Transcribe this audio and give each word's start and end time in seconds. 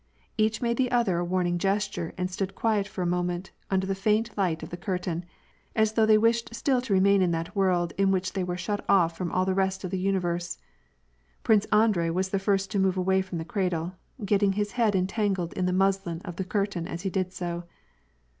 Each 0.35 0.63
made 0.63 0.77
the 0.77 0.89
other 0.89 1.19
a 1.19 1.23
warning 1.23 1.59
gesture 1.59 2.11
and 2.17 2.31
stood 2.31 2.55
quiet 2.55 2.87
for 2.87 3.03
a 3.03 3.05
moment 3.05 3.51
under 3.69 3.85
the 3.85 3.93
faint 3.93 4.35
light 4.35 4.63
of 4.63 4.71
the 4.71 4.77
~Burtain, 4.77 5.25
as 5.75 5.93
though 5.93 6.07
they 6.07 6.17
wished 6.17 6.55
still 6.55 6.81
to 6.81 6.93
remain 6.93 7.21
in 7.21 7.29
that 7.33 7.55
world 7.55 7.93
in 7.99 8.09
which 8.09 8.33
they 8.33 8.43
were 8.43 8.57
shut 8.57 8.83
off 8.89 9.15
from 9.15 9.31
all 9.31 9.45
the 9.45 9.53
rest 9.53 9.83
of 9.83 9.91
the 9.91 9.99
universe. 9.99 10.57
Prince 11.43 11.65
Andrei 11.65 12.09
was 12.09 12.29
the 12.29 12.39
first 12.39 12.71
to 12.71 12.79
move 12.79 12.97
away 12.97 13.21
from 13.21 13.37
the 13.37 13.45
cradle, 13.45 13.93
getting 14.25 14.53
his 14.53 14.71
head 14.71 14.95
entangled 14.95 15.53
in 15.53 15.67
the 15.67 15.71
muslin 15.71 16.19
of 16.25 16.37
the 16.37 16.43
curtain 16.45 16.87
as 16.87 17.03
he 17.03 17.11
did 17.11 17.31
so. 17.31 17.65